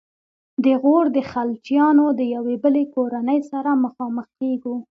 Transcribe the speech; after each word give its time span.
د 0.63 0.65
غور 0.81 1.05
د 1.15 1.17
خلجیانو 1.31 2.05
د 2.19 2.21
یوې 2.35 2.55
بلې 2.63 2.83
کورنۍ 2.95 3.39
سره 3.51 3.71
مخامخ 3.85 4.25
کیږو. 4.39 4.75